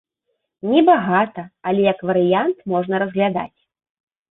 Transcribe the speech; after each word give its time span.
Небагата, 0.69 1.43
але 1.69 1.85
як 1.91 2.03
варыянт 2.11 2.57
можна 2.75 2.95
разглядаць. 3.07 3.59